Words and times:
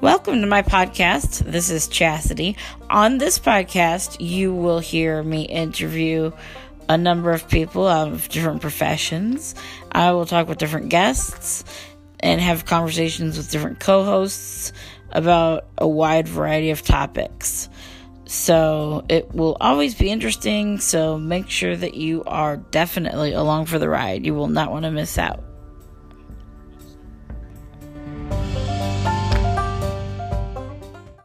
Welcome 0.00 0.42
to 0.42 0.46
my 0.46 0.62
podcast. 0.62 1.40
This 1.40 1.70
is 1.70 1.88
Chastity. 1.88 2.56
On 2.88 3.18
this 3.18 3.40
podcast, 3.40 4.18
you 4.20 4.54
will 4.54 4.78
hear 4.78 5.24
me 5.24 5.42
interview 5.42 6.30
a 6.88 6.96
number 6.96 7.32
of 7.32 7.48
people 7.48 7.84
of 7.84 8.28
different 8.28 8.60
professions. 8.60 9.56
I 9.90 10.12
will 10.12 10.24
talk 10.24 10.46
with 10.46 10.58
different 10.58 10.88
guests 10.88 11.64
and 12.20 12.40
have 12.40 12.64
conversations 12.64 13.36
with 13.36 13.50
different 13.50 13.80
co 13.80 14.04
hosts 14.04 14.72
about 15.10 15.66
a 15.76 15.88
wide 15.88 16.28
variety 16.28 16.70
of 16.70 16.82
topics. 16.82 17.68
So 18.24 19.04
it 19.08 19.34
will 19.34 19.56
always 19.60 19.96
be 19.96 20.10
interesting. 20.10 20.78
So 20.78 21.18
make 21.18 21.50
sure 21.50 21.74
that 21.74 21.94
you 21.94 22.22
are 22.24 22.56
definitely 22.56 23.32
along 23.32 23.66
for 23.66 23.80
the 23.80 23.88
ride. 23.88 24.24
You 24.24 24.34
will 24.34 24.46
not 24.46 24.70
want 24.70 24.84
to 24.84 24.92
miss 24.92 25.18
out. 25.18 25.47